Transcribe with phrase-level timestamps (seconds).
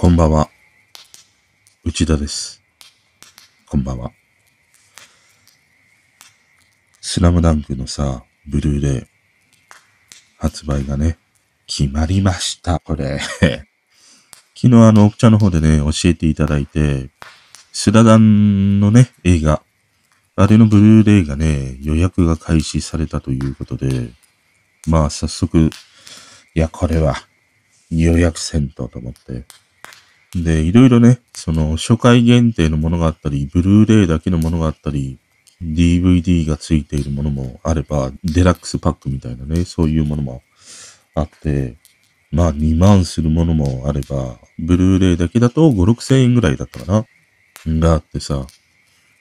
[0.00, 0.48] こんばんは。
[1.84, 2.62] 内田です。
[3.68, 4.12] こんばんは。
[7.00, 9.06] スラムダンクのさ、ブルーレイ、
[10.38, 11.18] 発売がね、
[11.66, 13.18] 決まりました、これ。
[14.54, 17.10] 昨日あの、奥茶の方でね、教えていただいて、
[17.72, 19.64] スラダンのね、映画、
[20.36, 24.12] あれのブルーレイがね、予約が開始されたということで、
[24.86, 25.58] まあ早速、
[26.54, 27.26] いや、これは
[27.90, 29.44] 予約せんとと思って、
[30.34, 35.18] で、いろいろね、その初回限定のものがあったり、ブルーレイだけのものがあったり、
[35.62, 40.42] DVD がついているものもあれば、デラックスパックみたいなね、そういうものも
[41.14, 41.76] あって、
[42.30, 47.04] まあ2万するものもあれば、ブルーレイだけだと5、6千円ぐらいだったか
[47.66, 48.46] ながあってさ、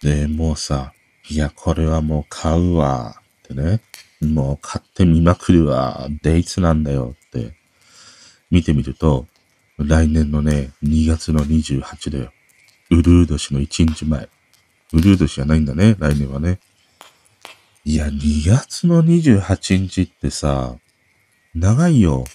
[0.01, 0.93] で、もうさ、
[1.29, 3.81] いや、これはもう買うわ、ってね、
[4.21, 7.55] もう買ってみまくるわ、でいつなんだよって、
[8.51, 9.25] 見てみると、
[9.77, 12.31] 来年のね、2月の28だよ。
[12.89, 14.29] ウルー年の1日前。
[14.93, 16.59] ウルー年じゃないんだね、来年はね。
[17.85, 20.75] いや、2月の28日ってさ、
[21.53, 22.25] 長いよ。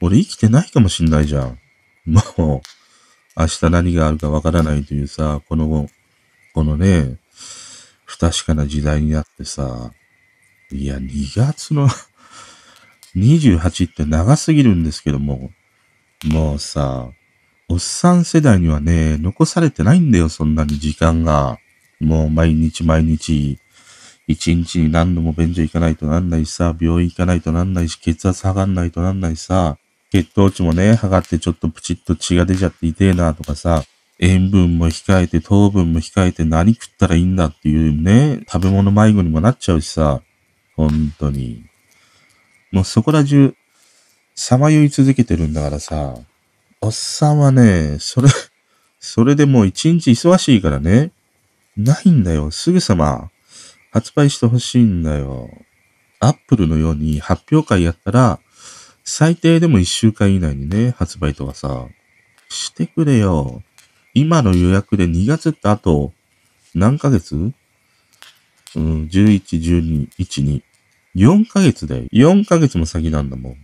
[0.00, 1.58] 俺生きてないかもしんないじゃん。
[2.06, 2.62] も
[3.36, 5.88] う、明日何があるかわからないというさ、この、
[6.54, 7.18] このね、
[8.06, 9.92] 不確かな時代になってさ、
[10.72, 11.88] いや、2月の
[13.14, 15.50] 28って長すぎるんですけども、
[16.24, 17.08] もうさ、
[17.68, 21.58] おっさん世代にはね、残されてないんだよ、そんなに時間が。
[22.00, 23.58] もう毎日毎日、
[24.26, 29.78] 一日に何度も便所行かないとなんないしさ、病院行かないとなんないし、血圧測んないとなんないしさ、
[30.10, 33.84] 血糖値もね、測ってちょっとプチッと血が出ちゃって痛えなとかさ、
[34.18, 40.20] 塩分も控えて糖分も控えて何食ったらいいんだっていうね、食べ物迷子にもなっちゃうしさ、
[40.76, 41.64] 本当に。
[42.72, 43.54] もうそこら中、
[44.42, 46.14] さまよい続けてるんだからさ、
[46.80, 48.30] おっさんはね、それ、
[48.98, 51.12] それでもう一日忙しいからね、
[51.76, 52.50] ないんだよ。
[52.50, 53.30] すぐさま
[53.92, 55.50] 発売してほしいんだよ。
[56.20, 58.40] アップルのように発表会やったら、
[59.04, 61.88] 最低でも一週間以内にね、発売とかさ、
[62.48, 63.62] してくれよ。
[64.14, 66.14] 今の予約で2月ってあと、
[66.74, 67.36] 何ヶ月？
[67.36, 70.62] うん、11、12、1、2。
[71.16, 72.04] 4ヶ月だよ。
[72.10, 73.56] 4ヶ月も先なんだもん。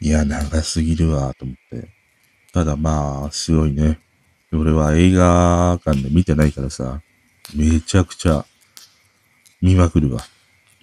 [0.00, 1.88] いや、長すぎるわ、と思って。
[2.52, 3.98] ただまあ、すごいね。
[4.52, 7.00] 俺は映画館で見てないからさ、
[7.54, 8.44] めちゃくちゃ
[9.60, 10.22] 見まくるわ。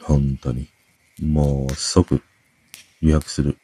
[0.01, 0.67] 本当に。
[1.21, 2.21] もう即
[3.01, 3.57] 予約する。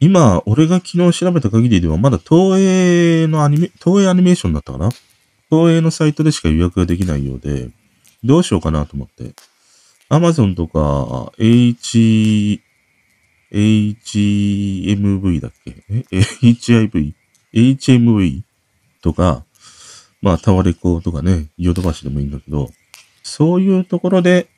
[0.00, 4.90] 今、俺が昨日調べた限りではまだ東映のアニメ、東映アニメーションだったかな？
[5.48, 7.70] 東映のサイトでしか予約ができないようで、
[8.22, 9.32] どうしようかなと思って。
[10.08, 12.60] アマゾンとか、H、
[13.52, 15.84] HMV だっけ
[16.42, 17.14] ?HIV?
[17.54, 18.42] HMV
[19.02, 19.44] とか、
[20.20, 22.70] まあ、タワレコとかね、ヨドバシでもいいんだけど、
[23.22, 24.48] そういうところで、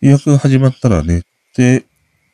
[0.00, 1.22] 予約が始まったらね、っ
[1.54, 1.86] て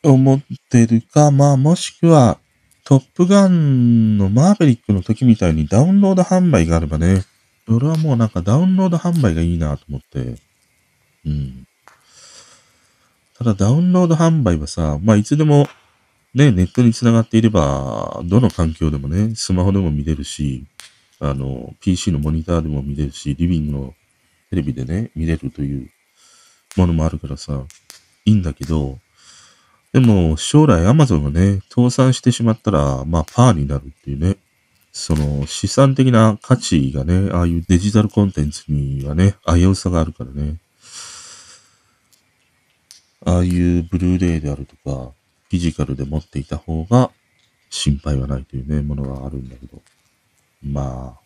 [0.03, 0.41] 思っ
[0.71, 2.39] てるか、まあ、もしくは、
[2.85, 7.23] トップガンのマーベリックの時みたいにダウンロード販売があればね、
[7.69, 10.41] 俺はもうなんかダウンロード販売がいいなと思って、
[11.27, 11.68] うん。
[13.39, 15.69] ただダウンロード販売はさ、まあいつでも
[16.35, 20.67] ね、ネットにつながっていれば、どの環境でもね、スマホでも見れるし、
[21.21, 23.95] あの、PC のモニターでも見れるし、リビングの
[24.51, 25.89] テレビでね、見れるという
[26.77, 27.63] ものもあるからさ、
[28.25, 28.99] いいんだけど、
[29.93, 34.37] でも将来 Amazon がね、倒産してしまったら、まあパーになるっていうね、
[34.91, 40.57] その資産的な価値がね、ああいうデジタルコンテンツにはね、危うさがあるからね。
[43.29, 45.13] ああいうブルーレイであるとか、
[45.51, 47.11] フィジカルで持っていた方が
[47.69, 49.83] 心配はないというね、ものがあるんだけど。
[50.63, 51.21] まあ、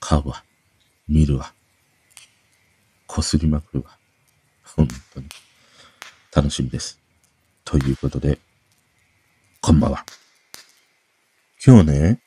[0.00, 0.44] 買うわ。
[1.08, 1.54] 見るわ。
[3.06, 3.96] こすりまくるわ。
[4.76, 5.28] 本当に。
[6.30, 7.00] 楽しみです。
[7.64, 8.38] ということで、
[9.62, 10.04] こんばんは。
[11.64, 12.20] 今日ね、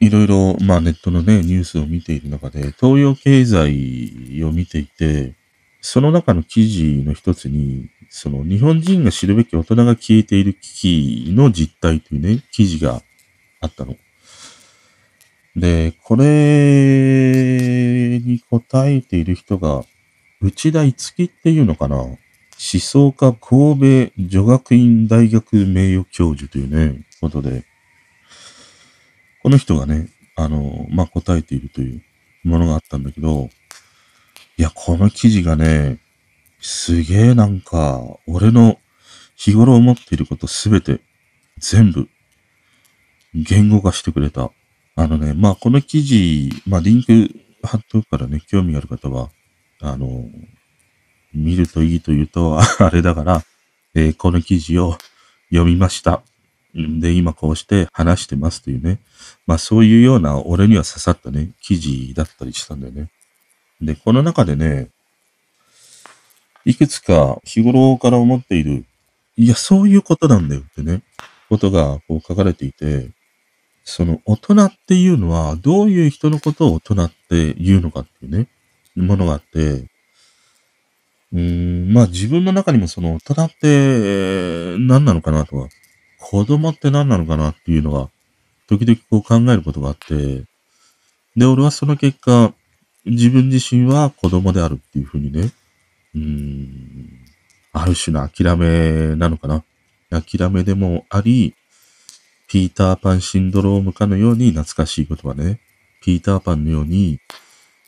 [0.00, 5.39] いろいろ、まあネットのね、ニュースを見ている中で、東洋経済を見ていて、
[5.80, 13.02] その中の記事の一つに、その日本人が知るべき大人が消えている危機の実態というね、記事が
[13.60, 13.96] あったの。
[15.56, 16.24] で、これ
[18.20, 19.84] に答えている人が、
[20.40, 21.96] 内田樹っていうのかな？
[21.96, 22.18] 思
[22.78, 27.64] 想家神戸女学院大学名誉教授というね、ことで、
[29.42, 32.02] この人がね、あの、まあ、答えているという
[32.44, 33.48] ものがあったんだけど、
[34.60, 36.00] いや、この記事がね、
[36.60, 38.78] すげえなんか、俺の
[39.34, 41.00] 日頃思っていることすべて、
[41.56, 42.10] 全部、
[43.32, 44.50] 言語化してくれた。
[44.96, 47.30] あのね、まあ、この記事、まあ、リンク
[47.62, 49.30] 貼っとくからね、興味ある方は、
[49.80, 50.26] あの、
[51.32, 53.42] 見るといいと言うと、 あれだから、
[53.94, 54.98] えー、この記事を
[55.48, 56.22] 読みました。
[56.74, 59.00] で、今こうして話してますというね。
[59.46, 63.10] まあそういうような俺には刺さったね、記事だったりしたんだよね。
[63.80, 64.88] で、この中でね、
[66.64, 68.84] いくつか日頃から思っている、
[69.36, 71.02] いや、そういうことなんだよってね、
[71.48, 73.10] ことがこう書かれていて、
[73.84, 78.48] その大人っていうのはどういう人のことを大人って言うのかっていうね、
[78.96, 79.90] ものがあって、
[81.32, 81.40] うー
[81.90, 85.68] ん、まあ自分の中にもその大人って何なのかなとか、
[86.18, 88.10] 子供って何なのかなっていうのが、
[88.68, 90.44] 時々こう考えることがあって、
[91.36, 92.54] で、俺はその結果、
[93.06, 95.50] 自分自身は子供であるっていうふうにね、
[96.14, 97.20] うん、
[97.72, 99.64] ある種の諦めなのかな。
[100.10, 101.54] 諦めでもあり、
[102.48, 105.60] ピーターパンシンドロームかのように懐かしい言葉ね。
[106.02, 107.20] ピーターパンのように、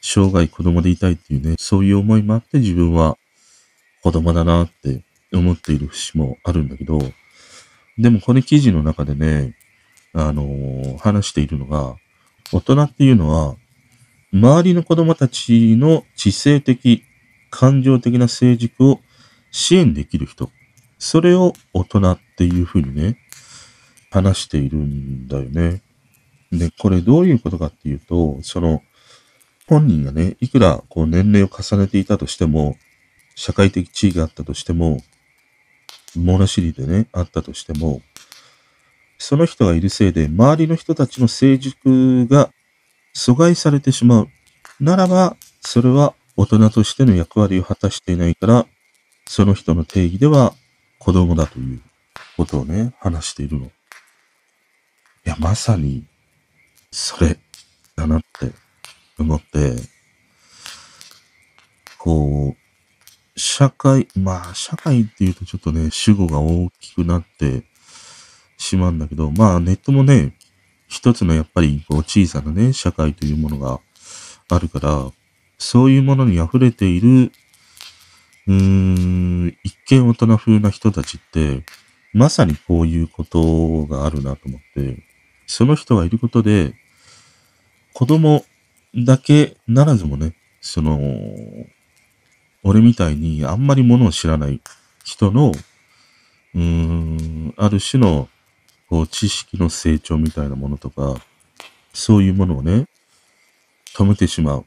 [0.00, 3.16] 生涯子供でいたいっていうね、そういう思いもあって自分は
[4.02, 7.00] 子供だなって思っている節もあるんだけど、
[7.98, 9.56] でもこの記事の中でね、
[10.12, 11.96] あのー、話しているのが、
[12.52, 13.56] 大人っていうのは、
[14.32, 17.04] 周りの子供たちの知性的、
[17.50, 19.00] 感情的な成熟を
[19.50, 20.50] 支援できる人。
[20.98, 23.18] それを大人っていうふうにね、
[24.10, 25.82] 話しているんだよね。
[26.50, 28.82] で、これどういうことかっていうと、その、
[29.68, 32.76] 本人がね、いくらこう年齢を重ねていたとしても、
[33.34, 35.02] 社会的地位があったとしても、
[36.16, 38.00] 物知りでね、あったとしても、
[39.18, 42.50] その人がいるせいで、周りの人たちの成熟が
[43.14, 44.28] 阻害されてしまう。
[44.80, 48.66] ならば、それは大人としての役割を果たしていないから、
[49.26, 50.54] その人の定義では
[50.98, 51.80] 子供だという
[52.36, 53.66] ことをね、話しているの。
[53.66, 53.70] い
[55.24, 56.04] や、まさに、
[56.90, 57.38] それ、
[57.96, 58.50] だなって
[59.18, 59.76] 思って、
[61.98, 67.64] こう、社会、まあ、社会っていうとちょっとね、主語が大きくなって
[68.58, 70.34] しまうんだけど、まあ、ネットもね、
[70.92, 73.80] 一つのやっぱりこう小さなね、社会というものが
[74.50, 75.10] あるから、
[75.56, 77.32] そういうものに溢れている、
[78.46, 81.64] うーん、一見大人風な人たちって、
[82.12, 85.02] まさにこういうことがあるなと思って、
[85.46, 86.74] その人がいることで、
[87.94, 88.44] 子供
[88.94, 91.00] だけならずもね、その、
[92.62, 94.60] 俺みたいにあんまりものを知らない
[95.04, 95.52] 人の、
[96.54, 98.28] うーん、ある種の、
[98.92, 101.16] こう、知識の成長みたいなものとか、
[101.94, 102.84] そういうものをね、
[103.96, 104.66] 止めてしまう。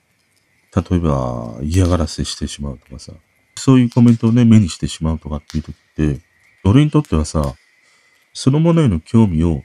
[0.75, 3.13] 例えば、嫌がらせしてしまうとかさ、
[3.55, 6.21] そういうコメントをね、目にしてしまうとかっていう時って、
[6.63, 7.53] 俺にとってはさ、
[8.33, 9.61] そのものへの興味を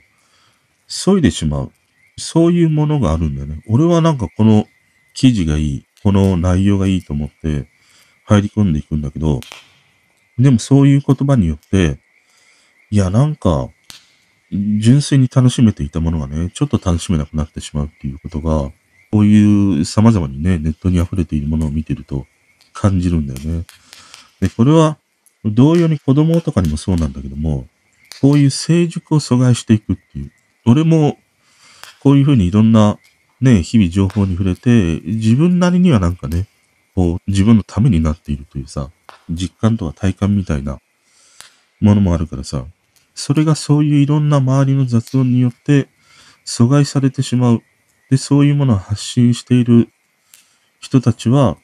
[0.87, 1.71] 削いでしまう。
[2.19, 3.63] そういうものがあるんだよね。
[3.67, 4.67] 俺はなんかこの
[5.15, 7.67] 記事がいい、この内容がいいと思って、
[8.25, 9.39] 入り込んでいくんだけど、
[10.37, 11.97] でもそういう言葉によって、
[12.91, 13.71] いや、なんか、
[14.51, 18.71] 純粋に楽しめていたものがね、ちょっと楽しめなくなってしまうっていうことが、
[19.11, 22.25] こういう様々にね、ネットに溢れているものを見てると
[22.73, 23.65] 感じるんだよね。
[24.39, 24.97] で、これは、
[25.43, 27.65] 同様に子供とかにもそうなんだけども、
[28.21, 30.31] こういう成熟を阻害していくっていう。
[30.65, 31.17] 俺も、
[32.01, 32.99] こういうふうにいろんな
[33.41, 36.47] ね、日々情報に触れて、自分なりにはなんかね、
[36.93, 38.91] こう、自分のためになっているというさ、
[39.29, 40.79] 実感とか体感みたいな
[41.79, 42.65] ものもあるからさ、
[43.13, 45.89] それがそういういろんな周りの雑音によって
[46.45, 47.61] 阻害されてしまう。
[48.09, 49.89] で、そういうものを発信している
[50.79, 51.57] 人たちは、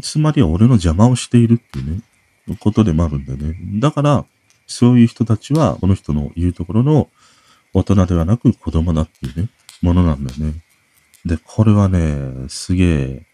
[0.00, 3.56] つまりは俺の邪魔をしているっていうね、ことでもあるんだよね。
[3.80, 4.24] だから、
[4.66, 7.10] そういう人たちは、この人の言うところの
[7.74, 9.48] 大人ではなく子供だっていうね、
[9.82, 10.62] ものなんだよね。
[11.24, 13.26] で、これはね、すげえ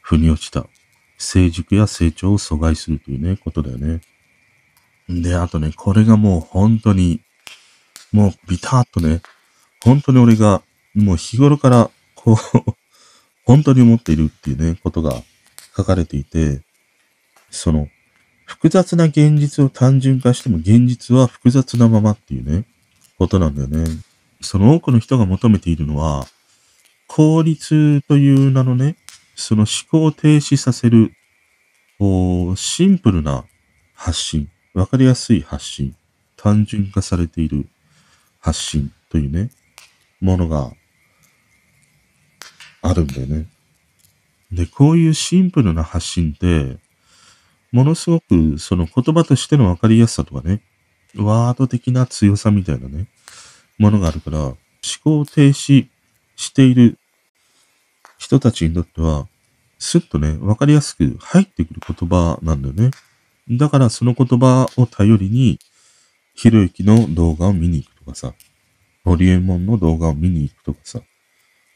[0.00, 0.66] 腑に落ちた。
[1.18, 4.00] 成熟や成長を阻害するというね、ことだよね。
[5.10, 7.20] で、あとね、これがもう本当に、
[8.12, 9.20] もうビターっとね、
[9.82, 10.62] 本当に俺が、
[10.94, 12.36] もう日頃から、こう
[13.44, 15.22] 本当に思っているっていうね、ことが
[15.76, 16.60] 書かれていて、
[17.50, 17.88] その、
[18.44, 22.64] 複雑な現実を単純化しても現実は複雑なままっていうね、
[23.18, 23.86] ことなんだよね。
[24.40, 26.26] その多くの人が求めているのは、
[27.06, 28.96] 効率という名のね、
[29.34, 31.12] その思考を停止させる、
[31.98, 33.44] こう、シンプルな
[33.94, 35.96] 発信、わかりやすい発信、
[36.36, 37.68] 単純化されている
[38.40, 39.50] 発信というね、
[40.20, 40.72] ものが
[42.82, 43.46] あるんだよね。
[44.52, 46.78] で、こういうシンプルな発信って、
[47.72, 50.62] ものすごくその言葉としてのわかりやすさとかね、
[51.16, 53.06] ワード的な強さみたいなね、
[53.78, 54.56] ものがあるから、思
[55.02, 55.88] 考停止
[56.36, 56.98] している
[58.18, 59.28] 人たちにとっては、
[59.78, 62.90] すっとね、わかりやすく入ってくる言葉なんだよね。
[63.48, 65.58] だからその言葉を頼りに、
[66.34, 68.34] ひろゆきの動画を見に行くとかさ、
[69.04, 71.00] ホリエモンの動画を見に行くとかさ、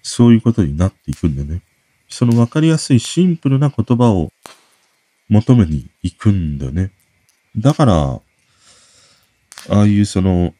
[0.03, 1.63] そういうことになっていくんだよね。
[2.09, 4.31] そのわかりやすいシンプルな言葉を
[5.29, 6.93] 求めに行くんだよね。
[7.57, 8.21] だから、あ
[9.69, 10.55] あいうその、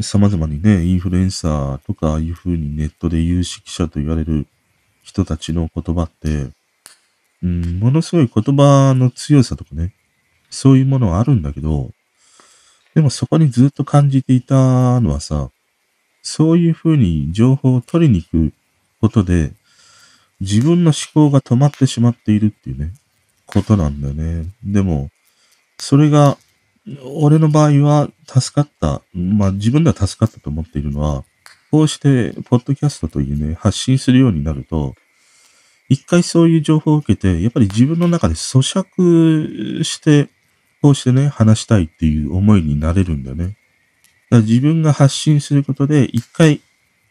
[0.00, 4.46] 様々にね、インフルエンサーとか、ああいう風にネットで有識者と言われる
[5.02, 6.50] 人たちの言葉って、
[7.42, 9.94] うん、ものすごい言葉の強さとかね、
[10.50, 11.90] そういうものはあるんだけど、
[12.94, 15.50] でもそこにずっと感じていたのはさ、
[16.22, 18.52] そういう風に情報を取りに行く
[19.00, 19.52] ことで、
[20.40, 22.92] 自分の思考が止まってしまっているっていうね、
[23.46, 24.46] ことなんだよね。
[24.64, 25.10] でも、
[25.78, 26.38] それが、
[27.04, 29.02] 俺の場合は助かった。
[29.12, 31.24] まあ自分では助かったと思っているのは、
[31.70, 34.94] こうして、ポッドキャストというね、発信するようになると、
[35.88, 40.28] 一回そういう情報を受けて、やっぱり自分の中で咀嚼して、
[40.80, 43.44] こうしてね、話したいっていう思いになれるんだよね。
[43.44, 43.56] だか
[44.30, 46.60] ら自分が発信することで、一回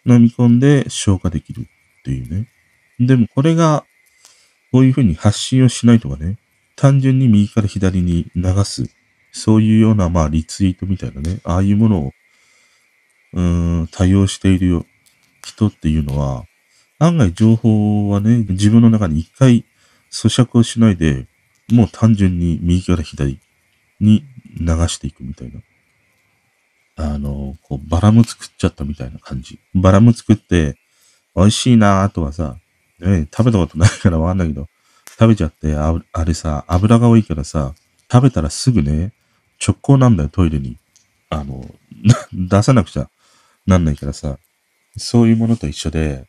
[0.06, 1.64] 飲み込んで消化できるっ
[2.04, 2.48] ていうね。
[3.00, 3.86] でもこれが、
[4.72, 6.38] こういうふうに発信をしないとかね、
[6.76, 8.90] 単純に右から左に流す、
[9.32, 12.12] そういうような、まあ、リツイートみたいなね、ああいうものを、
[13.34, 14.86] うーん、多用している
[15.44, 16.46] 人っていうのは、
[17.00, 19.66] 案外情報はね、自分の中に一回
[20.12, 21.28] 咀嚼をしないで、
[21.70, 23.40] もう単純に右から左
[24.00, 24.24] に
[24.60, 25.62] 流していくみたいな。
[27.00, 29.60] あの、こう、バラム作っちゃったみたいな感じ。
[29.76, 30.78] バラム作って、
[31.36, 32.58] 美味しいなーとはさ、
[33.00, 34.68] ね、食べたことないからわかんないけど、
[35.20, 37.74] 食べちゃって、ああれさ、油が多いからさ、
[38.12, 39.14] 食べたらすぐね、
[39.66, 40.78] 直行なんだよ、トイレに。
[41.30, 41.70] あの、
[42.34, 43.10] 出さなくちゃ
[43.68, 44.40] なんないからさ、
[44.98, 46.26] そういうものと一緒で、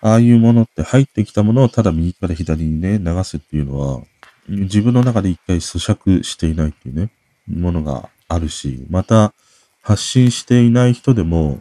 [0.00, 4.02] ああいうものって入ってきたものをただ右から左にね、流すっていうのは、
[4.48, 7.10] 自分の中で一回咀嚼していないっていうね、
[7.46, 9.34] ものがあるし、また、
[9.82, 11.60] 発信していない人でも、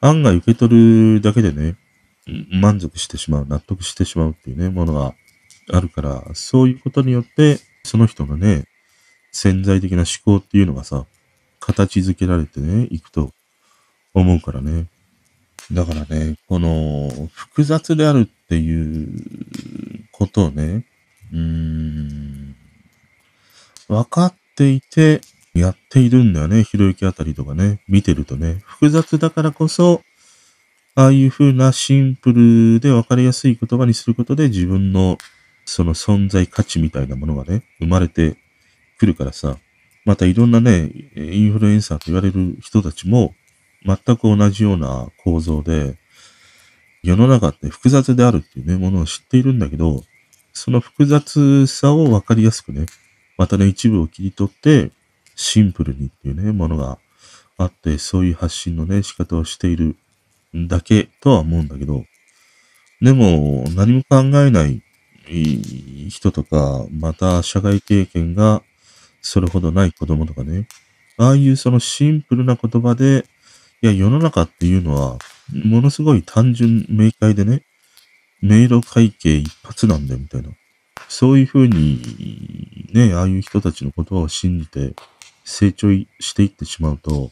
[0.00, 1.76] 案外受け取るだけでね、
[2.50, 5.14] 満足してしまう、納得してしまうっていうね、ものが
[5.72, 8.64] あるから、そういうことによって、その人のね、
[9.30, 11.06] 潜在的な思考っていうのがさ、
[11.60, 13.30] 形づけられてね、いくと
[14.14, 14.86] 思うからね。
[15.70, 19.08] だからね、この複雑であるっていう
[20.10, 20.84] ことをね、
[21.32, 22.56] うーん、
[23.88, 25.20] 分かっていて
[25.54, 26.62] やっているんだよね。
[26.62, 28.62] ひろゆきあたりとかね、見てるとね。
[28.64, 30.02] 複雑だからこそ、
[30.94, 35.16] ああいう風なシンプルで分かりやすい言葉にすることで自分の
[35.64, 38.36] その存在価値みたいなものがね、生まれて
[38.98, 39.56] くるからさ、
[40.04, 43.34] またいろんなね、インフルエンサーと言われる人たちも、
[43.84, 45.96] 全く同じような構造で、
[47.02, 50.04] 世の中って複雑であるっていうね、ものを知っているんだけど、
[50.52, 52.86] その複雑さを分かりやすくね、
[53.38, 54.90] またね、一部を切り取って、
[55.34, 56.98] シンプルにっていうね、ものが
[57.56, 59.96] あって、そういう発信のね、仕方をしている
[60.54, 62.04] だけとは思うんだけど、
[63.00, 64.82] でも、何も考えない
[66.08, 68.62] 人とか、また社会経験が
[69.22, 70.68] それほどない子供とかね、
[71.16, 73.24] ああいうそのシンプルな言葉で、
[73.82, 75.18] いや、世の中っていうのは、
[75.52, 77.64] ものすごい単純明快でね、
[78.42, 80.50] 迷路会計一発なんだよ、みたいな。
[81.08, 84.94] そういうふうに、ね、ああいう人たちの言葉を信じて
[85.44, 85.88] 成長
[86.20, 87.30] していってしまうと、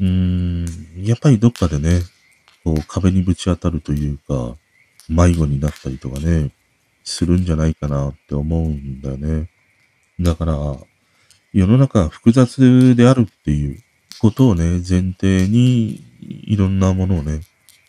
[0.00, 0.66] うーん、
[1.04, 2.00] やっぱりどっかでね、
[2.64, 4.56] こう壁にぶち当たるというか、
[5.08, 6.50] 迷子になったりとかね、
[7.04, 9.50] するんじゃないかなって思うんだよね。
[10.18, 10.54] だから、
[11.52, 13.78] 世の中複雑であるっていう
[14.20, 17.40] ことをね、前提に、いろんなものをね、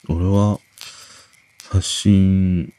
[0.09, 0.59] 俺は
[1.69, 2.73] 発信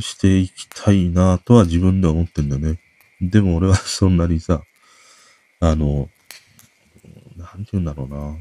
[0.00, 2.80] していきたいなとは自分では思ってんだよね。
[3.20, 4.62] でも俺はそんなにさ、
[5.60, 6.08] あの、
[7.36, 8.36] なんて言うんだろうな。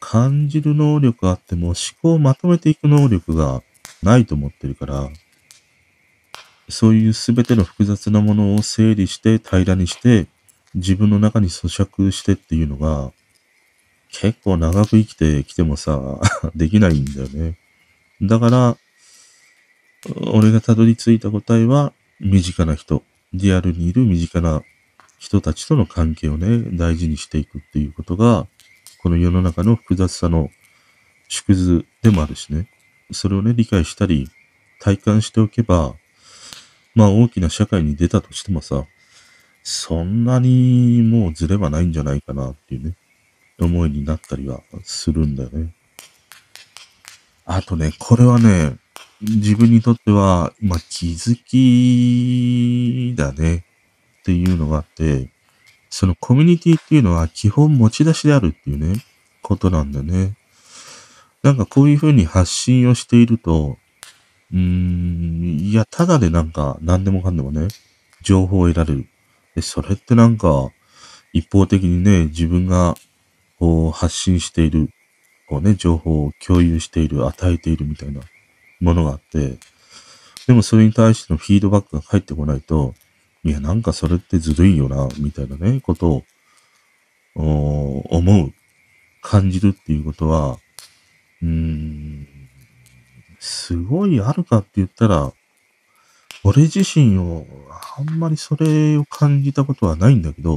[0.00, 3.62] 感じる能力あっても思考をまとめていく能力が
[4.02, 5.10] ないと思ってるから、
[6.68, 10.26] そういうすべての複雑なものを整理して平らにして
[10.74, 13.10] 自分の中に咀嚼してっていうのが
[14.10, 16.20] 結構長く生きてきてもさ、
[16.54, 17.58] できないんだよね。
[18.22, 18.76] だから、
[20.32, 24.62] 俺がたどり着いた答えは身近な人、リアルにいる身近な
[25.18, 28.46] 人たちとの関係をね、大事にしていくっていうことが、
[29.02, 30.50] この世の中の複雑さの
[31.28, 32.68] 縮図でもあるしね。
[33.12, 34.28] それをね、理解したり、
[34.80, 35.94] 体感しておけば、
[36.94, 38.86] まあ大きな社会に出たとしてもさ、
[39.62, 42.94] そんなにもうずれはないんじゃないかなっていうね。
[43.64, 45.74] 思いになったりはするんだよね。
[47.44, 48.76] あとね、これはね、
[49.20, 53.64] 自分にとっては、まあ、気づきだね
[54.20, 55.30] っていうのがあって、
[55.90, 59.02] そのコミュニティっていうのは基本持ち出しであるっていうね、
[59.42, 60.36] ことなんだね。
[61.42, 63.78] なんかこういうふうに発信をしていると、
[64.52, 67.68] うーん、いや、ただでなんか何でもかんでもね、
[68.22, 69.08] 情報を得られる。
[69.54, 70.70] で、それってなんか、
[71.32, 72.94] 一方的にね、自分が
[73.58, 74.90] こう発信している、
[75.48, 78.20] こうね、情報を共有している、与えているみたいな
[78.80, 79.58] ものがあって、
[80.46, 82.94] でもそれに対してのフィードバックが返ってこないと、
[83.44, 86.24] いや、なんかそれってずるいよな、みたいなね、ことを、
[87.34, 88.52] 思う、
[89.20, 90.58] 感じるっていうことは、
[91.42, 92.26] うーん、
[93.38, 95.32] すごいあるかって言ったら、
[96.44, 97.46] 俺自身を、
[97.96, 100.54] あんまりそれを感じたことはないんだけど、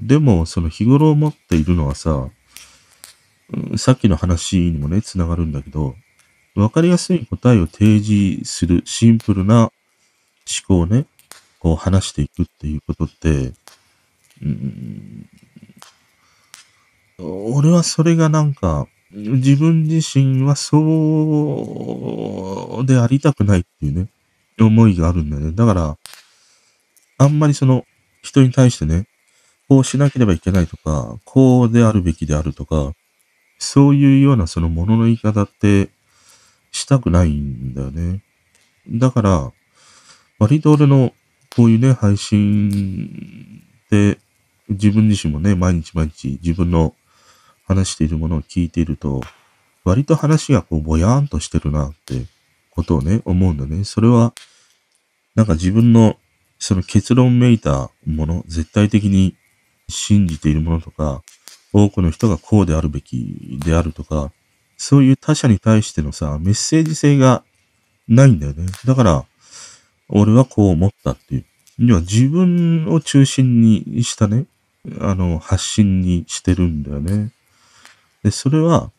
[0.00, 2.30] でも、その日頃思っているのはさ、
[3.52, 5.94] うん、さっきの話にもね、つながるんだけど、
[6.54, 9.70] わかりやすい答えを提示するシンプルな思
[10.66, 11.06] 考をね、
[11.58, 13.52] こう話していくっていうことって、
[14.42, 15.28] うん、
[17.22, 20.78] 俺はそれがなんか、自分自身はそ
[22.82, 24.08] うでありたくないっていうね、
[24.58, 25.52] 思いがあるんだよね。
[25.52, 25.98] だから、
[27.18, 27.84] あんまりその
[28.22, 29.06] 人に対してね、
[29.70, 32.92] こうしなければいけないとか、こうであるべきであるとか、
[33.56, 35.90] そういうようなそのものの言い方って
[36.72, 38.20] したくないんだよね。
[38.88, 39.52] だから、
[40.40, 41.12] 割と俺の
[41.54, 43.62] こういうね、配信
[43.92, 44.18] で
[44.68, 46.96] 自分自身もね、毎日毎日自分の
[47.64, 49.20] 話しているものを聞いていると、
[49.84, 52.24] 割と話がこうぼやーんとしてるなって
[52.72, 53.84] ことをね、思うんだね。
[53.84, 54.34] それは、
[55.36, 56.16] なんか自分の
[56.58, 59.36] その結論めいたもの、絶対的に
[59.90, 61.22] 信じているものとか、
[61.72, 64.32] 多くの人がこうであるべきであるとか、
[64.76, 67.44] そういう他者に対してのさ、メッセージ性が
[68.08, 68.66] ないんだよね。
[68.86, 69.24] だから、
[70.08, 71.44] 俺はこう思ったっていう。
[71.78, 74.46] 要は自分を中心にしたね、
[75.00, 77.32] あの、発信にしてるんだよね。
[78.22, 78.90] で、それは、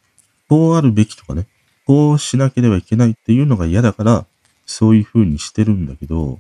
[0.47, 1.47] こうあるべきとかね、
[1.85, 4.25] こうしなければいけないっていうのが嫌だから、
[4.65, 6.39] そういう風にしてるんだけど、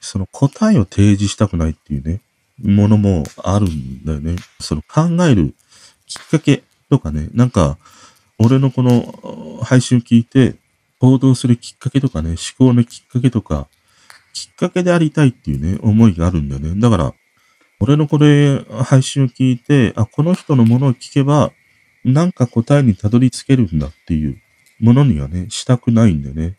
[0.00, 2.20] その答えを提示したくないっていうね、
[2.60, 4.36] ものもあるんだよね。
[4.60, 5.54] その考える
[6.06, 7.78] きっかけとかね、なんか、
[8.38, 10.56] 俺のこの配信を聞いて
[10.98, 13.68] 行動するきっかけとかね、思考のきっかけとか、
[14.32, 16.80] きっかけでありたいっていうね、思いがあるんだよね。
[16.80, 17.14] だから、
[17.80, 21.52] 俺のこれ、配信を聞いて、あ、この人のものを聞けば、
[22.04, 24.40] なんか答えにたどり着けるんだっていう
[24.80, 26.56] ものにはね、したくないんだよね。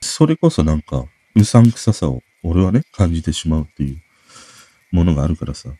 [0.00, 4.00] それこそなんか、うさんくささを俺はね、感じてしまうっていう
[4.90, 5.70] ものがあるからさ。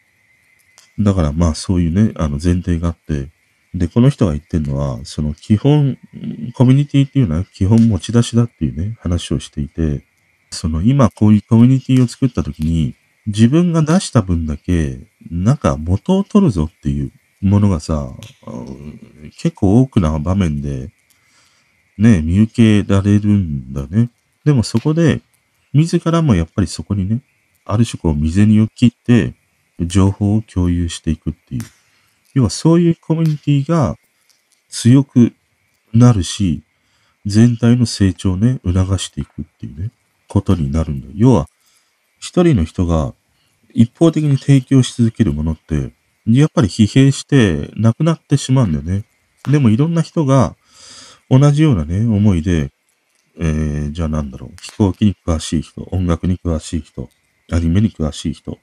[0.99, 3.29] だからまあそういうね、あの前提があって、
[3.75, 5.97] で、この人が言ってるのは、その基本、
[6.55, 10.05] コミュニティっていうのは基本持ち出しだっていうね、話をしていて、
[10.51, 12.97] その今こういうコミュニティを作った時に、
[13.27, 14.99] 自分が出した分だけ、
[15.31, 18.11] なんか元を取るぞっていうものがさ、
[19.39, 20.91] 結構多くな場面で、
[21.97, 24.11] ね、見受けられるんだね。
[24.45, 25.21] でもそこで、
[25.73, 27.21] 自らもやっぱりそこにね、
[27.65, 29.35] ある種こう、未然を切って、
[29.81, 31.63] 情報を共有していくっていう。
[32.35, 33.97] 要はそういうコミュニティが
[34.69, 35.33] 強く
[35.93, 36.63] なるし、
[37.27, 39.91] 全体の成長をね、促していくっていうね、
[40.29, 41.13] ことになるんだよ。
[41.15, 41.47] 要は、
[42.19, 43.15] 一人の人が
[43.73, 45.93] 一方的に提供し続けるものって、
[46.27, 49.05] やっぱり疲弊してなくなってしまうんだよね。
[49.51, 50.55] でもいろんな人が
[51.31, 52.71] 同じようなね、思いで
[53.43, 57.09] えー、じゃあなんだろう、飛行機に詳しい人、音楽に詳しい人、
[57.51, 58.59] アニメに詳しい人、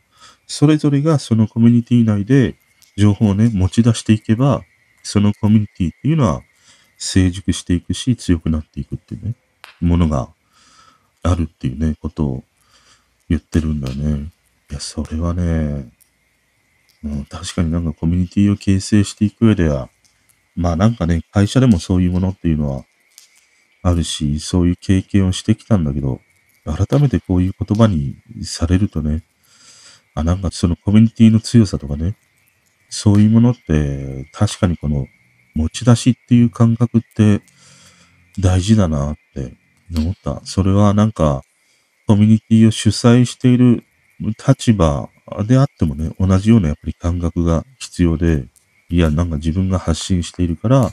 [0.47, 2.55] それぞれがそのコミュニティ内で
[2.97, 4.63] 情報をね、持ち出していけば、
[5.03, 6.41] そのコミュニティっていうのは
[6.97, 9.35] 成熟していくし、強くなっていくっていうね、
[9.81, 10.29] ものが
[11.23, 12.43] あるっていうね、ことを
[13.29, 14.31] 言ってるんだね。
[14.71, 15.89] いや、それはね、
[17.01, 19.89] もう確かになんかコミュニティを形成していく上では、
[20.55, 22.83] まあなんかね、会社でもそういうものっていうのは
[23.83, 26.19] あるし、そういう経験をしてきたんだけど、
[26.73, 29.23] 改めてこういう言葉にされるとね、
[30.15, 32.17] あ、なんかそのコミュニティの強さとかね、
[32.89, 35.07] そういうものって確かにこの
[35.55, 37.41] 持ち出しっていう感覚って
[38.39, 39.53] 大事だなって
[39.95, 40.41] 思った。
[40.45, 41.41] それはなんか
[42.07, 43.83] コミュニティを主催している
[44.47, 45.09] 立場
[45.45, 48.45] であってもね、同じようなやっぱり感覚が必要で、
[48.89, 50.91] いや、なんか自分が発信しているから、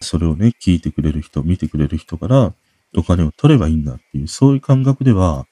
[0.00, 2.54] それをね、聞いてくれる人、見てくれる人から
[2.96, 5.46] お金を取ればいいんだっていう、そういう感覚では、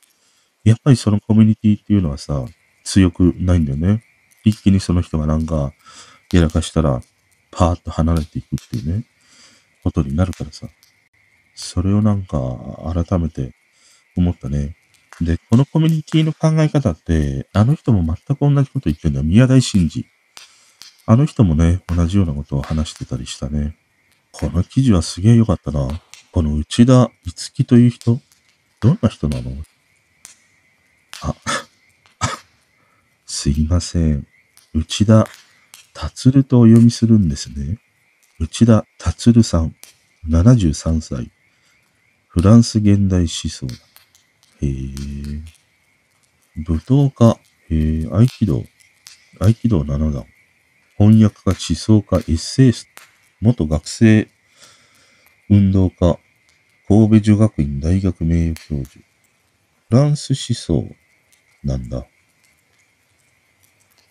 [0.64, 2.44] やっぱりそのコミュニティっていうのはさ、
[2.84, 4.02] 強くないんだよね。
[4.44, 5.72] 一気にその人がなんか、
[6.32, 7.00] やらかしたら、
[7.50, 9.04] パーッと離れていくっていうね、
[9.82, 10.68] ことになるからさ。
[11.54, 12.38] それをなんか、
[12.92, 13.52] 改めて
[14.16, 14.76] 思ったね。
[15.20, 19.24] で、このコミュニティの考え方って、あの人も全く同じこと言ってるんだよ。
[19.24, 20.06] 宮台真司。
[21.06, 23.74] あの人もね、同じようなことを話してたりしたね。
[24.30, 25.88] この記事はすげえ良かったな。
[26.32, 28.20] この内田五木という人
[28.80, 29.50] どんな人なの？
[31.22, 31.34] あ、
[33.26, 34.26] すいません。
[34.72, 35.26] 内田
[35.94, 37.78] 達とお読みするんですね。
[38.38, 39.74] 内田達さん、
[40.28, 41.30] 73歳。
[42.28, 43.74] フランス現代思想だ。
[44.60, 44.70] へえ。
[46.56, 48.64] 舞踏家、へえ、合気道、
[49.40, 50.26] 合気道7段。
[50.98, 53.02] 翻訳家、思想家、エッセイスト、
[53.40, 54.28] 元学生、
[55.50, 56.18] 運動家、
[56.86, 59.00] 神戸女学院大学名誉教授。
[59.88, 60.94] フランス思想
[61.64, 62.06] なんだ。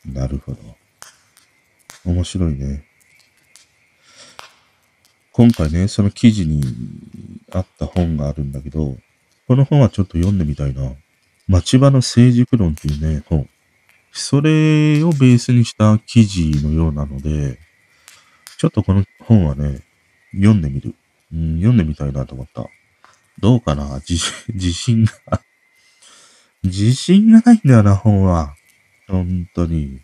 [0.04, 0.58] なるほど。
[2.06, 2.84] 面白いね。
[5.32, 6.63] 今回ね、その記事に
[7.52, 8.97] あった本があるんだけど、
[9.47, 10.93] この本はちょっと読んでみたいな。
[11.47, 13.47] 町場の成熟論っていうね、本。
[14.12, 17.60] それをベースにした記事のようなので、
[18.58, 19.82] ちょっとこの本はね、
[20.34, 20.95] 読んでみる。
[21.33, 22.67] うん、読んでみたいなと思った。
[23.39, 24.01] どうかな？
[24.07, 24.19] 自
[24.53, 25.41] 自信が
[26.63, 28.55] 自信がないんだよな、本は。
[29.07, 30.01] 本当に。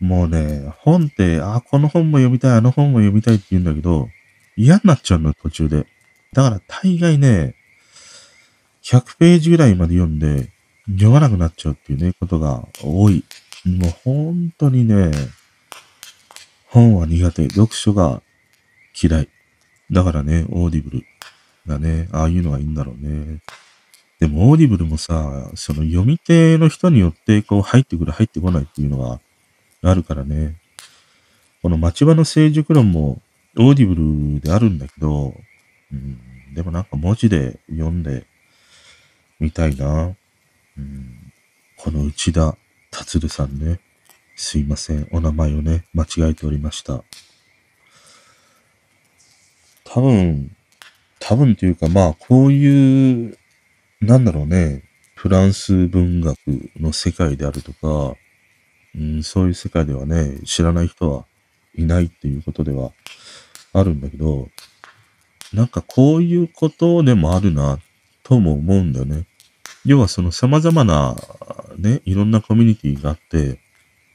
[0.00, 4.08] もうね、本って、あ、この本も読みたい、あの本も読みたいって言うんだけど、
[4.56, 5.86] 嫌になっちゃうの、途中で。
[6.32, 7.54] だから大概ね、
[8.84, 10.50] 100ページぐらいまで読んで、
[10.88, 13.24] 読まなくなっちゃうっていうね、ことが多い。
[13.64, 15.10] もう本当にね、
[16.66, 17.48] 本は苦手。
[17.48, 18.22] 読書が
[19.00, 19.28] 嫌い。
[19.90, 21.04] だからね、 Audible
[21.66, 23.40] がね、ああいうのがいいんだろうね。
[24.20, 29.20] でも、 Audibleもさ、その読み手の人によって、こう、入ってくる、入ってこないっていうのが
[29.82, 30.56] あるからね。
[31.62, 33.22] この街場の成熟論も
[33.56, 35.34] Audibleであるんだけど、
[35.92, 38.26] うん、でもなんか文字で読んで
[39.40, 40.14] みたいな。
[40.76, 41.32] うん、
[41.76, 42.56] この内田
[42.90, 43.80] 達さんね。
[44.36, 45.08] すいません。
[45.10, 47.02] お名前をね、間違えておりました。
[49.98, 50.56] 多分、
[51.18, 53.36] 多分というかまあ、こういう、
[54.00, 54.84] なんだろうね、
[55.16, 56.38] フランス文学
[56.78, 58.14] の世界であるとか、
[58.94, 61.26] うん、そういう世界ではね、知らない人は
[61.76, 62.92] いないっていうことでは
[63.72, 64.48] あるんだけど、
[65.52, 67.80] なんかこういうことでもあるな、
[68.22, 69.26] とも思うんだよね。
[69.84, 71.16] 要はその様々な
[71.76, 73.58] ね、いろんなコミュニティがあって、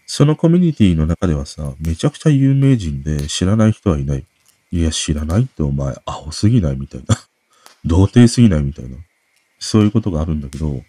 [0.06, 4.26] そのコミュニティの中ではさ、めちゃくちゃ有名人で知らない人はいない。
[4.74, 7.16] いや、知らないってお前、アホすぎないみたいな。
[7.86, 8.98] 童貞すぎないみたいな。
[9.60, 10.84] そういうことがあるんだけど、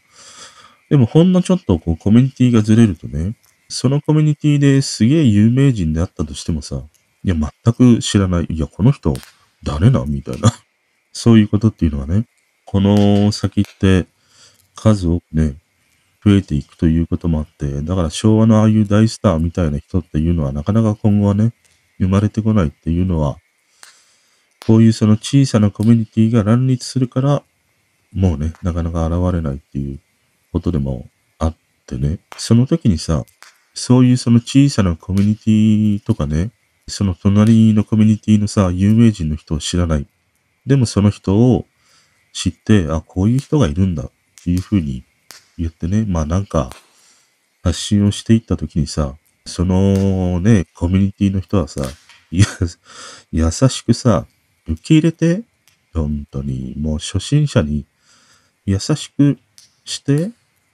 [0.89, 3.37] でもほんのちょっとこうコミュニティがずれるとね、
[3.69, 6.83] そのコミュニティですげえ有名人であったとしてもさ、
[7.25, 8.47] いや、全く知らない。
[8.49, 9.15] いや、この人、
[9.63, 10.07] 誰な？
[10.07, 10.51] みたいな。
[11.13, 12.25] そういうことっていうのはね、
[12.65, 14.07] この先って
[14.75, 15.57] 数多くね、
[16.25, 21.53] 増えていくということもあって、だから昭和のああいう大スターみたいな人っていうのはなかなか今後はね、
[21.99, 23.37] 生まれてこないっていうのは、
[24.67, 27.43] こういうその小さなコミュニティが乱立するから、
[28.15, 29.99] もうね、なかなか現れないっていう
[30.53, 33.25] ことでもあってね、その時にさ、
[33.75, 36.51] そういうその小さなコミュニティとかね、
[36.87, 40.07] その隣のコミュニティのさ、有名人の人を知らない。
[40.67, 41.67] でもその人を
[42.33, 44.11] 知って、あ、こういう人がいるんだっ
[44.43, 45.05] ていうふうに
[45.59, 46.71] 言ってね、まあなんか
[47.63, 51.83] 発信をしていった時にさ、そのね、コミュニティの人はさ、
[52.31, 52.47] いや、
[53.33, 54.27] 優しくさ、
[54.67, 55.43] 受け入れて、
[55.93, 57.85] 本当に、もう初心者に
[58.67, 59.39] 優しく
[59.85, 60.31] して、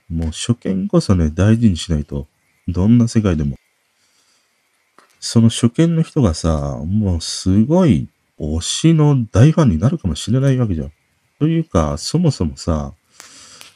[0.09, 2.27] もう初見こそね、大事にしないと
[2.67, 3.55] どんな世界でも。
[5.19, 8.07] その初見の人がさ、もうすごい
[8.39, 10.91] 推しの大ファンになるかもしれないわけじゃん。
[11.39, 12.93] というか、そもそもさ、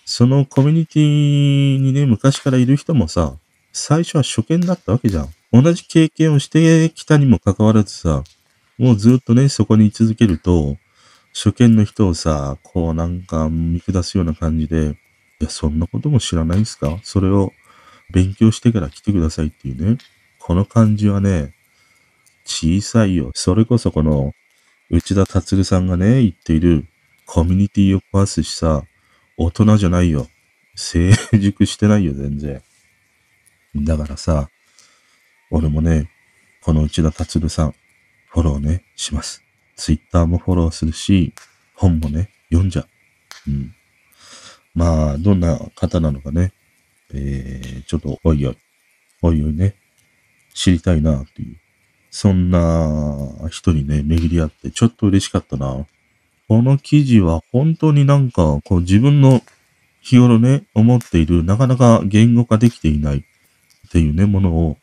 [0.06, 3.36] そのコミュニティにね、昔からいる人もさ、
[3.74, 5.30] 最初は初見だったわけじゃん。
[5.52, 8.24] 同じ経験をしてきたにもかかわらずさ、
[8.78, 10.78] もうずっとね、そこに居続けると、
[11.34, 14.98] 初見の人をさ、こうなんか見下すような感じで、
[15.42, 17.00] いや、そんなことも知らないんすか？
[17.04, 17.52] それを
[18.12, 19.98] 勉強してから来てくださいっていうね。
[20.40, 21.54] この感じはね、
[22.46, 23.32] 小さいよ。
[23.34, 24.34] それこそこの、
[24.90, 26.86] 内田達さんがね、言っている
[27.26, 28.84] コミュニティを壊すしさ、
[29.36, 30.28] 大人じゃないよ。
[30.76, 32.62] 成熟してないよ、全然。
[33.76, 34.50] だからさ、
[35.50, 36.10] 俺もね、
[36.62, 37.74] この内田達さん、
[38.36, 39.42] フォローね、します。
[39.78, 41.34] ツイッターもフォローするし、
[41.74, 42.88] 本もね、読んじゃう。
[43.48, 43.74] うん。
[44.74, 46.52] まあ、どんな方なのかね、
[47.14, 48.58] えー、ちょっとおいおい、
[49.22, 49.76] おいおいね、
[50.54, 51.56] 知りたいなっていう、
[52.12, 55.86] そんな人にね、巡り合ってちょっと嬉しかったな。
[56.50, 59.40] この記事は本当になんか、こう自分の
[60.02, 63.22] 日頃ね、思っている、なかなか言語化できていないっ
[63.94, 64.78] ていうね、ものを、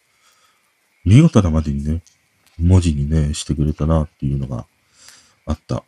[1.05, 2.01] 見事なまでにね、
[2.59, 4.67] 文字にね、してくれたなっていうのが
[5.47, 5.85] あった。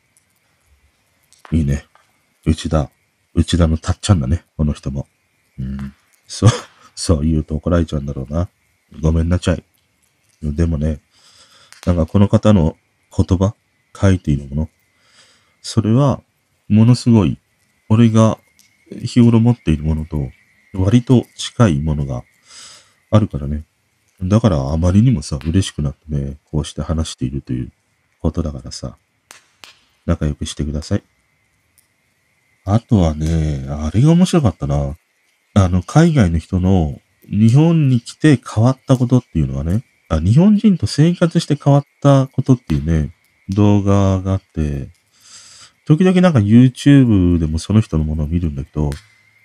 [1.53, 1.87] いいね。
[2.47, 2.91] 内田、
[3.35, 5.07] 内田のたっちゃんだね、この人も。
[5.59, 5.95] うん。
[6.27, 6.51] そう、
[6.95, 8.49] そう言うと怒られちゃうんだろうな。
[9.01, 9.65] ごめんなちゃい。
[10.43, 11.01] でもね、
[11.87, 12.77] なんかこの方の
[13.17, 13.55] 言葉、
[13.99, 14.69] 書いているもの、
[15.63, 16.23] それは、
[16.69, 17.39] ものすごい、
[17.89, 18.39] 俺が
[19.03, 20.31] 日頃持っているものと、
[20.75, 22.25] 割と近いものが
[23.11, 23.65] あるからね。
[24.23, 27.73] だからあまりにもさ、嬉しくなってね、こうして話しているという
[28.21, 28.97] ことだからさ、
[30.07, 31.03] 仲良くしてください。
[32.65, 34.97] あとはね、あれが面白かったな。
[35.55, 36.99] あの、海外の人の
[37.31, 43.15] 日本に来て変わったことっていうのはね、あ日本人と生活して変わったことっていうね、
[43.51, 44.89] 動画があって、
[45.87, 48.91] 時々なんか YouTube でもその人のものを見るんだけど、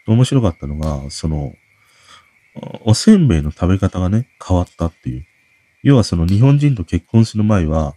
[0.07, 1.53] 面白かったのが、その、
[2.55, 5.25] おせんべいの食べ方がね、変わったっていう。
[5.83, 7.95] 要はその日本人と結婚する前は、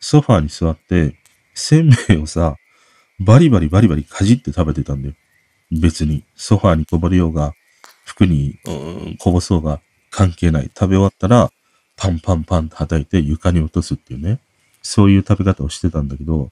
[0.00, 1.14] ソファーに座って、
[1.54, 2.56] せんべいをさ、
[3.20, 5.14] バリバリバリバリかじって食べてたんだよ。
[5.70, 7.54] 別に、ソファーにこぼれようが、
[8.04, 8.58] 服に、
[9.18, 10.64] こぼそうが関係ない。
[10.64, 11.50] 食べ終わったら、
[11.96, 14.40] パンパンパンって叩いて床に落とすっていうね。
[14.82, 16.50] そういう食べ方をしてたんだけど、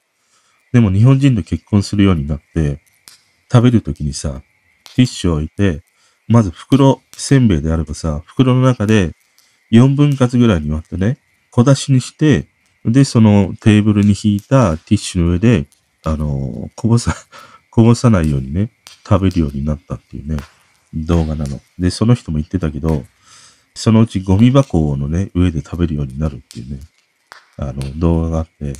[0.71, 2.79] でも日本人と結婚するようになって、
[3.51, 4.43] 食べるときにさ、
[4.95, 5.81] ティッシュを置いて、
[6.29, 9.11] まず袋、せんべいであればさ、袋の中で
[9.71, 11.17] 4分割ぐらいに割ってね、
[11.51, 12.47] 小出しにして、
[12.85, 15.65] で、そのテーブルに引いたティッシュの上で、
[16.03, 17.15] あの、こぼさ、
[17.71, 18.71] こぼさないようにね、
[19.07, 20.37] 食べるようになったっていうね、
[20.93, 21.59] 動画なの。
[21.79, 23.05] で、その人も言ってたけど、
[23.73, 26.79] そのうちゴミ箱のね、上で食べるようになるっていうね、
[27.57, 28.73] あの、動画があって、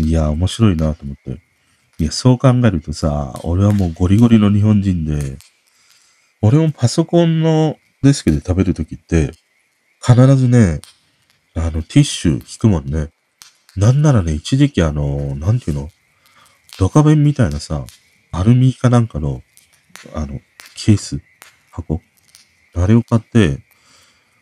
[0.00, 1.40] いや、面白いなと思って。
[1.98, 5.36] いや、そう考えるとさ、俺はもうゴリゴリの日本人で、
[6.46, 9.30] 俺もパソコンのデスクで食べるときって、
[10.06, 10.82] 必ずね、
[11.54, 13.08] あの、ティッシュ引くもんね。
[13.76, 15.88] なんならね、一時期あの、なんていうの？
[16.78, 17.86] ドカベンみたいなさ、
[18.30, 19.40] アルミかなんかの、
[20.12, 20.38] あの、
[20.76, 21.22] ケース、
[21.70, 22.02] 箱。
[22.74, 23.60] あれを買って、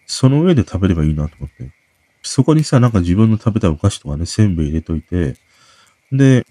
[0.04, 1.70] その上で食べればいいなと思って。
[2.24, 5.36] そこにさ、なんか自分の食べたお菓子とかね、せんべい入れといて、
[6.10, 6.46] で、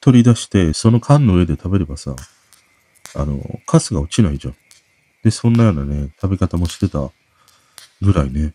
[0.00, 2.16] 取り出して、その缶の上で食べればさ、
[3.14, 4.54] あの、カスが落ちないじゃん。
[5.24, 7.10] で、そんなようなね、食べ方もしてた
[8.02, 8.54] ぐらいね、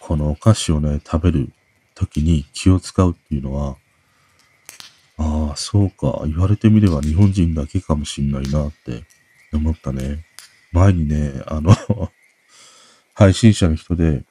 [0.00, 1.52] このお菓子をね、食べる
[1.94, 3.76] 時に気を使うっていうのは、
[5.18, 9.04] ああ、そうか、言われてみれば日本人だけかもしんないなって
[9.52, 10.24] 思ったね。
[10.72, 11.76] 前にね、あの
[13.12, 14.24] 配信者の人で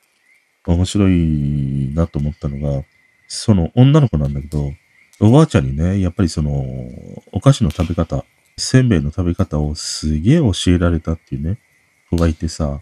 [0.66, 2.84] 面白いなと思ったのが、
[3.28, 4.74] その女の子なんだけど、
[5.20, 6.66] おばあちゃんにね、やっぱりその、
[7.32, 8.26] お菓子の食べ方、
[8.60, 11.58] せんべいの食べ方をすげえ教えられたっていうね、
[12.10, 12.82] 子がいてさ、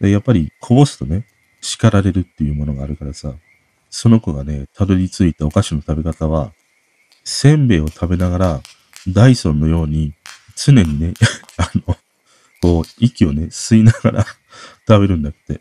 [0.00, 1.24] で、やっぱりこぼすとね、
[1.60, 3.34] 叱られるっていうものがあるからさ、
[3.88, 6.52] その子がね、たどり着いたお菓子の食べ方は、
[7.24, 8.60] せんべいを食べながら、
[9.08, 10.12] ダイソンのように、
[10.56, 11.14] 常にね、
[11.56, 11.96] あの、
[12.60, 14.26] こう、息をね、吸いながら
[14.88, 15.60] 食べるんだって。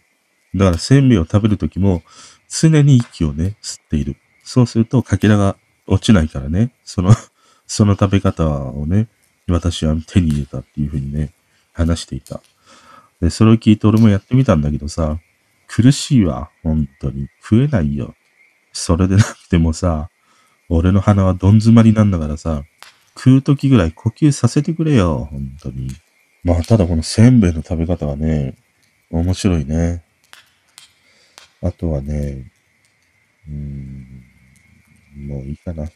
[0.55, 2.03] だから、せんべいを食べるときも、
[2.49, 4.17] 常に息をね、吸っている。
[4.43, 5.57] そうすると、かけらが
[5.87, 7.13] 落ちないからね、その
[7.71, 9.07] その食べ方をね、
[9.47, 11.31] 私は手に入れたっていうふうにね、
[11.71, 12.41] 話していた。
[13.21, 15.21] で、それを聞いて俺もやってみたんだけどさ、
[15.67, 17.29] 苦しいわ、本当に。
[17.41, 18.13] 食えないよ。
[18.73, 20.09] それでなくてもさ、
[20.67, 22.65] 俺の鼻はどん詰まりなんだからさ、
[23.15, 25.91] 食う時ぐらい呼吸させてくれよ、本当に。
[26.43, 28.55] まあ、ただこのせんべいの食べ方はね、
[29.09, 30.03] 面白いね。
[31.63, 32.51] あとはね、
[33.47, 34.23] うーん、
[35.29, 35.89] もういいかな。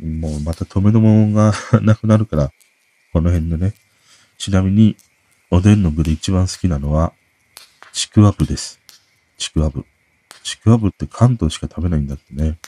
[0.00, 2.52] もうまた止めどもが なくなるから、
[3.12, 3.74] この辺でね。
[4.38, 4.96] ちなみに、
[5.50, 7.12] おでんの具で一番好きなのは、
[7.92, 8.80] ちくわぶです。
[9.36, 9.84] ちくわぶ。
[10.42, 12.58] ちくわぶって関東しか食べないんだってね。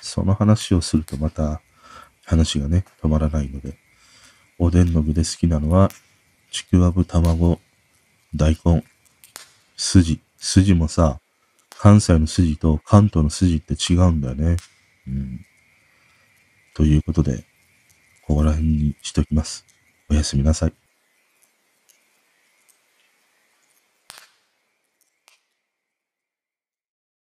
[0.00, 1.60] その話をするとまた
[2.24, 3.78] 話がね、止まらないので。
[4.58, 5.90] おでんの具で好きなのは、
[6.50, 7.60] ちくわぶ、卵、
[8.34, 8.84] 大根、
[9.76, 10.20] 筋。
[10.38, 11.20] 筋もさ、
[11.78, 14.56] 関西の筋と関東の筋って違うんだよね。
[15.06, 15.46] うん。
[16.74, 17.44] ということで、
[18.26, 19.64] ここら辺にしときます。
[20.08, 20.89] おやすみなさい。